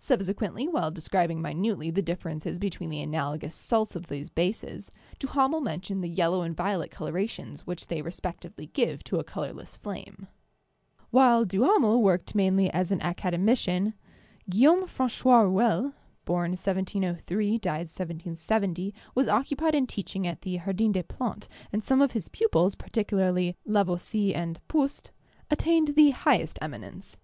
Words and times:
Subsequently, 0.00 0.66
while 0.66 0.90
describing 0.90 1.40
minutely 1.40 1.92
the 1.92 2.02
differ 2.02 2.28
ences 2.28 2.58
between 2.58 2.90
the 2.90 3.00
analogous 3.00 3.54
salts 3.54 3.94
of 3.94 4.08
these 4.08 4.28
bases, 4.28 4.90
Duha 5.20 5.48
mel 5.48 5.60
mentioned 5.60 6.02
the 6.02 6.08
yellow 6.08 6.42
and 6.42 6.56
violet 6.56 6.90
colorations 6.90 7.60
which 7.68 7.86
they 7.86 8.02
respectively 8.02 8.66
give 8.66 9.04
to 9.04 9.20
a 9.20 9.22
colorless 9.22 9.76
flame. 9.76 10.26
While 11.10 11.44
Duhamel 11.44 12.02
worked 12.02 12.34
mainly 12.34 12.68
as 12.70 12.90
an 12.90 13.00
academician, 13.00 13.94
Guil 14.50 14.76
laume 14.76 14.88
Francois 14.88 15.42
Rouelle 15.42 15.94
(born 16.24 16.50
1703, 16.50 17.58
died 17.58 17.86
1770) 17.86 18.92
was 19.14 19.28
occu 19.28 19.56
pied 19.56 19.76
in 19.76 19.86
teaching 19.86 20.26
at 20.26 20.42
the 20.42 20.58
Jardin 20.58 20.90
des 20.90 21.04
Plantes, 21.04 21.48
and 21.72 21.84
some 21.84 22.02
of 22.02 22.10
his 22.10 22.26
pupils, 22.28 22.74
particularly 22.74 23.56
Lavoisier 23.64 24.34
and 24.36 24.58
Proust, 24.66 25.12
attained 25.48 25.94
the 25.94 26.10
highest 26.10 26.58
eminence. 26.60 27.18